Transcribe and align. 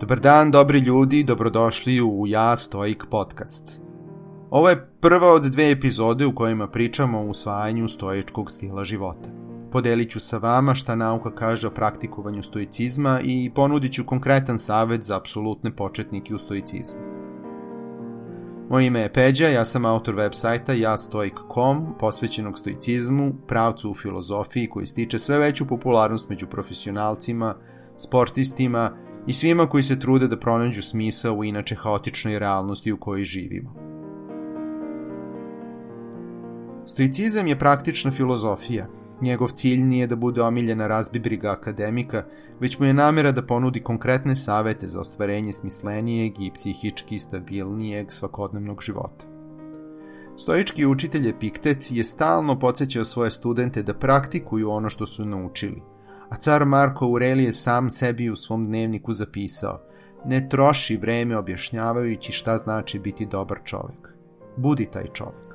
Dobar 0.00 0.20
dan, 0.20 0.50
dobri 0.50 0.78
ljudi, 0.78 1.24
dobrodošli 1.24 2.00
u 2.00 2.26
Ja 2.26 2.56
Stoik 2.56 3.04
podcast. 3.10 3.82
Ovo 4.50 4.68
je 4.68 4.88
prva 5.00 5.28
od 5.28 5.42
dve 5.42 5.70
epizode 5.70 6.26
u 6.26 6.34
kojima 6.34 6.68
pričamo 6.68 7.20
o 7.20 7.26
usvajanju 7.26 7.88
stoičkog 7.88 8.50
stila 8.50 8.84
života. 8.84 9.30
Podelit 9.72 10.10
ću 10.10 10.20
sa 10.20 10.38
vama 10.38 10.74
šta 10.74 10.94
nauka 10.94 11.34
kaže 11.34 11.66
o 11.66 11.70
praktikovanju 11.70 12.42
stoicizma 12.42 13.20
i 13.24 13.50
ponudit 13.54 13.92
ću 13.92 14.06
konkretan 14.06 14.58
savet 14.58 15.02
za 15.02 15.16
apsolutne 15.16 15.76
početnike 15.76 16.34
u 16.34 16.38
stoicizmu. 16.38 17.00
Moje 18.70 18.86
ime 18.86 19.00
je 19.00 19.12
Peđa, 19.12 19.48
ja 19.48 19.64
sam 19.64 19.84
autor 19.84 20.14
web 20.14 20.32
sajta 20.34 20.72
jastoik.com, 20.72 21.94
posvećenog 21.98 22.58
stoicizmu, 22.58 23.32
pravcu 23.48 23.90
u 23.90 23.94
filozofiji 23.94 24.68
koji 24.68 24.86
stiče 24.86 25.18
sve 25.18 25.38
veću 25.38 25.66
popularnost 25.66 26.28
među 26.28 26.46
profesionalcima, 26.46 27.54
sportistima 27.96 29.09
i 29.26 29.32
svima 29.32 29.66
koji 29.66 29.82
se 29.82 30.00
trude 30.00 30.28
da 30.28 30.38
pronađu 30.38 30.82
smisao 30.82 31.34
u 31.34 31.44
inače 31.44 31.74
haotičnoj 31.74 32.38
realnosti 32.38 32.92
u 32.92 32.96
kojoj 32.96 33.24
živimo. 33.24 33.74
Stoicizam 36.86 37.46
je 37.46 37.58
praktična 37.58 38.10
filozofija. 38.10 38.86
Njegov 39.20 39.48
cilj 39.48 39.82
nije 39.82 40.06
da 40.06 40.16
bude 40.16 40.42
omiljena 40.42 40.86
razbibriga 40.86 41.50
akademika, 41.52 42.24
već 42.60 42.78
mu 42.78 42.86
je 42.86 42.94
namera 42.94 43.32
da 43.32 43.46
ponudi 43.46 43.80
konkretne 43.80 44.36
savete 44.36 44.86
za 44.86 45.00
ostvarenje 45.00 45.52
smislenijeg 45.52 46.40
i 46.40 46.50
psihički 46.54 47.18
stabilnijeg 47.18 48.12
svakodnevnog 48.12 48.82
života. 48.82 49.26
Stoički 50.38 50.86
učitelj 50.86 51.28
Epiktet 51.28 51.86
je 51.90 52.04
stalno 52.04 52.58
podsjećao 52.58 53.04
svoje 53.04 53.30
studente 53.30 53.82
da 53.82 53.94
praktikuju 53.94 54.70
ono 54.70 54.90
što 54.90 55.06
su 55.06 55.24
naučili– 55.24 55.82
a 56.30 56.36
car 56.36 56.64
Marko 56.64 57.04
Aurelije 57.04 57.52
sam 57.52 57.90
sebi 57.90 58.30
u 58.30 58.36
svom 58.36 58.66
dnevniku 58.66 59.12
zapisao 59.12 59.80
ne 60.24 60.48
troši 60.48 60.96
vreme 60.96 61.36
objašnjavajući 61.36 62.32
šta 62.32 62.58
znači 62.58 62.98
biti 62.98 63.26
dobar 63.26 63.58
čovek. 63.64 64.08
Budi 64.56 64.86
taj 64.86 65.06
čovek. 65.12 65.50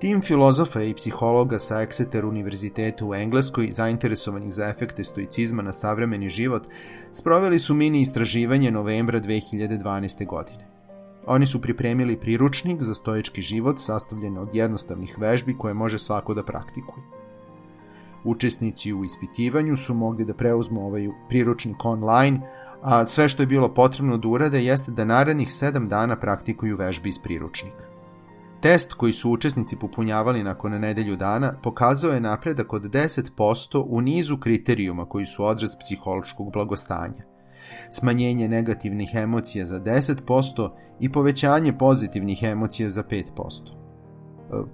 Tim 0.00 0.22
filozofa 0.22 0.82
i 0.82 0.94
psihologa 0.94 1.58
sa 1.58 1.74
Exeter 1.74 2.24
univerziteta 2.24 3.04
u 3.04 3.14
Engleskoj, 3.14 3.70
zainteresovanih 3.70 4.54
za 4.54 4.68
efekte 4.68 5.04
stoicizma 5.04 5.62
na 5.62 5.72
savremeni 5.72 6.28
život, 6.28 6.66
sproveli 7.12 7.58
su 7.58 7.74
mini 7.74 8.00
istraživanje 8.00 8.70
novembra 8.70 9.20
2012. 9.20 10.26
godine. 10.26 10.68
Oni 11.26 11.46
su 11.46 11.60
pripremili 11.60 12.20
priručnik 12.20 12.82
za 12.82 12.94
stoički 12.94 13.42
život 13.42 13.78
sastavljen 13.78 14.38
od 14.38 14.54
jednostavnih 14.54 15.18
vežbi 15.18 15.58
koje 15.58 15.74
može 15.74 15.98
svako 15.98 16.34
da 16.34 16.42
praktikuje. 16.42 17.23
Učesnici 18.24 18.92
u 18.92 19.04
ispitivanju 19.04 19.76
su 19.76 19.94
mogli 19.94 20.24
da 20.24 20.34
preuzmu 20.34 20.86
ovaj 20.86 21.08
priručnik 21.28 21.84
online, 21.84 22.40
a 22.82 23.04
sve 23.04 23.28
što 23.28 23.42
je 23.42 23.46
bilo 23.46 23.74
potrebno 23.74 24.18
da 24.18 24.28
urade 24.28 24.64
jeste 24.64 24.92
da 24.92 25.04
narednih 25.04 25.48
7 25.48 25.88
dana 25.88 26.16
praktikuju 26.16 26.76
vežbe 26.76 27.08
iz 27.08 27.18
priručnika. 27.18 27.84
Test 28.60 28.92
koji 28.92 29.12
su 29.12 29.30
učesnici 29.30 29.76
popunjavali 29.76 30.42
nakon 30.42 30.72
nedelju 30.72 31.16
dana 31.16 31.54
pokazao 31.62 32.12
je 32.12 32.20
napredak 32.20 32.72
od 32.72 32.82
10% 32.82 33.84
u 33.88 34.00
nizu 34.00 34.38
kriterijuma 34.38 35.08
koji 35.08 35.26
su 35.26 35.44
odraz 35.44 35.70
psihološkog 35.80 36.52
blagostanja. 36.52 37.24
Smanjenje 37.90 38.48
negativnih 38.48 39.10
emocija 39.14 39.64
za 39.64 39.80
10% 39.80 40.70
i 41.00 41.12
povećanje 41.12 41.78
pozitivnih 41.78 42.42
emocija 42.42 42.88
za 42.88 43.02
5%. 43.02 43.83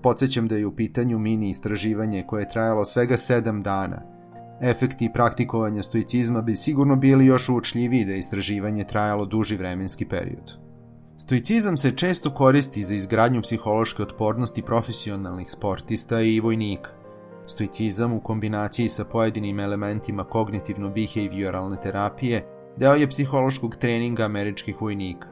Podsećam 0.03 0.49
da 0.49 0.57
je 0.57 0.67
u 0.67 0.77
pitanju 0.77 1.19
mini 1.19 1.51
istraživanje 1.51 2.25
koje 2.27 2.43
je 2.43 2.49
trajalo 2.49 2.85
svega 2.85 3.15
7 3.15 3.63
dana. 3.63 4.03
Efekti 4.63 5.11
praktikovanja 5.15 5.83
stoicizma 5.83 6.43
bi 6.43 6.57
sigurno 6.57 6.97
bili 6.97 7.27
još 7.27 7.49
uočljiviji 7.49 8.05
da 8.05 8.13
je 8.13 8.19
istraživanje 8.19 8.85
trajalo 8.85 9.27
duži 9.27 9.57
vremenski 9.57 10.05
period. 10.05 10.57
Stoicizam 11.19 11.77
se 11.77 11.97
često 11.97 12.35
koristi 12.35 12.83
za 12.83 12.95
izgradnju 12.95 13.43
psihološke 13.43 14.03
otpornosti 14.03 14.63
profesionalnih 14.63 15.51
sportista 15.51 16.21
i 16.21 16.41
vojnika. 16.41 16.91
Stoicizam 17.47 18.13
u 18.13 18.21
kombinaciji 18.21 18.89
sa 18.89 19.05
pojedinim 19.05 19.61
elementima 19.61 20.25
kognitivno-behavioralne 20.25 21.83
terapije 21.83 22.47
deo 22.77 22.95
je 22.95 23.09
psihološkog 23.09 23.77
treninga 23.77 24.25
američkih 24.25 24.83
vojnika. 24.83 25.29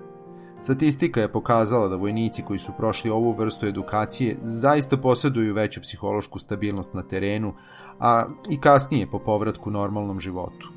Statistika 0.60 1.20
je 1.20 1.32
pokazala 1.32 1.88
da 1.88 1.96
vojnici 1.96 2.42
koji 2.42 2.58
su 2.58 2.72
prošli 2.76 3.10
ovu 3.10 3.32
vrstu 3.32 3.66
edukacije 3.66 4.36
zaista 4.42 4.96
posjeduju 4.96 5.54
veću 5.54 5.80
psihološku 5.80 6.38
stabilnost 6.38 6.94
na 6.94 7.02
terenu, 7.02 7.54
a 8.00 8.26
i 8.50 8.60
kasnije 8.60 9.06
po 9.06 9.18
povratku 9.18 9.70
normalnom 9.70 10.20
životu. 10.20 10.68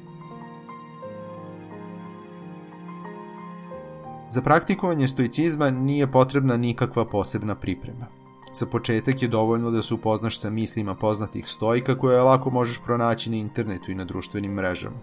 Za 4.30 4.42
praktikovanje 4.42 5.08
stoicizma 5.08 5.70
nije 5.70 6.12
potrebna 6.12 6.58
nikakva 6.58 7.06
posebna 7.06 7.56
priprema. 7.56 8.08
Za 8.54 8.66
početak 8.66 9.22
je 9.22 9.28
dovoljno 9.28 9.72
da 9.72 9.82
se 9.82 9.94
upoznaš 9.94 10.40
sa 10.40 10.50
mislima 10.50 10.96
poznatih 10.96 11.48
stojka 11.48 11.98
koje 11.98 12.22
lako 12.22 12.50
možeš 12.50 12.82
pronaći 12.86 13.30
na 13.30 13.38
internetu 13.38 13.92
i 13.92 13.96
na 13.96 14.06
društvenim 14.06 14.54
mrežama. 14.54 14.98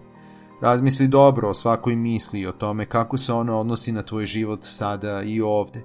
Razmisli 0.61 1.07
dobro 1.07 1.49
o 1.49 1.53
svakoj 1.53 1.95
misli 1.95 2.39
i 2.39 2.47
o 2.47 2.51
tome 2.51 2.85
kako 2.85 3.17
se 3.17 3.33
ona 3.33 3.59
odnosi 3.59 3.91
na 3.91 4.03
tvoj 4.03 4.25
život 4.25 4.59
sada 4.61 5.21
i 5.21 5.41
ovde. 5.41 5.83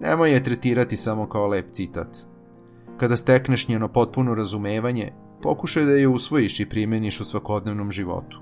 Nemoj 0.00 0.32
je 0.32 0.42
tretirati 0.42 0.96
samo 0.96 1.28
kao 1.28 1.46
lep 1.46 1.72
citat. 1.72 2.16
Kada 2.96 3.16
stekneš 3.16 3.68
njeno 3.68 3.88
potpuno 3.88 4.34
razumevanje, 4.34 5.12
pokušaj 5.42 5.84
da 5.84 5.92
je 5.92 6.08
usvojiš 6.08 6.60
i 6.60 6.68
primeniš 6.68 7.20
u 7.20 7.24
svakodnevnom 7.24 7.90
životu. 7.90 8.40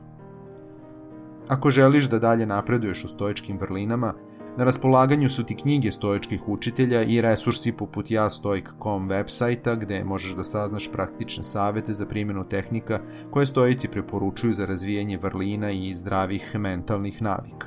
Ako 1.49 1.71
želiš 1.71 2.05
da 2.05 2.19
dalje 2.19 2.47
napreduješ 2.47 3.05
u 3.05 3.09
stoičkim 3.09 3.59
vrlinama, 3.59 4.15
Na 4.61 4.65
raspolaganju 4.65 5.31
su 5.31 5.45
ti 5.45 5.57
knjige 5.57 5.91
stoičkih 5.91 6.49
učitelja 6.49 7.03
i 7.03 7.21
resursi 7.21 7.73
poput 7.73 8.11
jastoik.com 8.11 9.09
websajta 9.09 9.77
gde 9.77 10.05
možeš 10.05 10.35
da 10.37 10.45
saznaš 10.45 10.91
praktične 10.93 11.43
savete 11.43 11.93
za 11.93 12.07
primjenu 12.07 12.49
tehnika 12.49 13.01
koje 13.31 13.47
stoici 13.47 13.89
preporučuju 13.89 14.53
za 14.53 14.67
razvijanje 14.67 15.19
vrlina 15.19 15.71
i 15.71 15.95
zdravih 15.95 16.55
mentalnih 16.55 17.23
navika. 17.23 17.67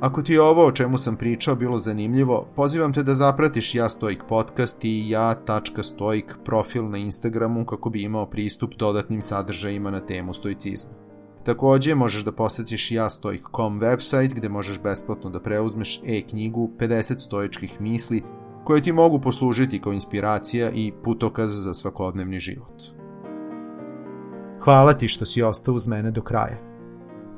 Ako 0.00 0.22
ti 0.22 0.32
je 0.32 0.42
ovo 0.42 0.66
o 0.66 0.72
čemu 0.72 0.98
sam 0.98 1.16
pričao 1.16 1.54
bilo 1.54 1.78
zanimljivo, 1.78 2.46
pozivam 2.56 2.92
te 2.92 3.02
da 3.02 3.14
zapratiš 3.14 3.74
Ja 3.74 3.88
Stoik 3.88 4.22
podcast 4.28 4.84
i 4.84 5.10
ja.stoik 5.10 6.36
profil 6.44 6.88
na 6.90 6.98
Instagramu 6.98 7.64
kako 7.64 7.90
bi 7.90 8.02
imao 8.02 8.26
pristup 8.26 8.74
dodatnim 8.74 9.22
sadržajima 9.22 9.90
na 9.90 10.00
temu 10.00 10.34
stoicizma. 10.34 11.05
Takođe, 11.46 11.94
možeš 11.94 12.24
da 12.24 12.32
posetiš 12.32 12.90
jastoik.com 12.90 13.80
website 13.80 14.34
gde 14.34 14.48
možeš 14.48 14.80
besplatno 14.82 15.30
da 15.30 15.40
preuzmeš 15.40 16.00
e-knjigu 16.06 16.70
50 16.78 17.18
stoičkih 17.18 17.80
misli 17.80 18.22
koje 18.64 18.82
ti 18.82 18.92
mogu 18.92 19.20
poslužiti 19.20 19.80
kao 19.80 19.92
inspiracija 19.92 20.70
i 20.74 20.92
putokaz 21.04 21.50
za 21.64 21.74
svakodnevni 21.74 22.38
život. 22.38 22.82
Hvala 24.60 24.92
ti 24.92 25.08
što 25.08 25.26
si 25.26 25.42
ostao 25.42 25.74
uz 25.74 25.88
mene 25.88 26.10
do 26.10 26.22
kraja. 26.22 26.58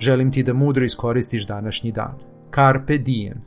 Želim 0.01 0.33
ti 0.33 0.43
da 0.43 0.55
mudro 0.55 0.85
iskoristiš 0.85 1.47
današnji 1.47 1.93
dan. 1.93 2.19
Carpe 2.55 2.99
diem. 2.99 3.45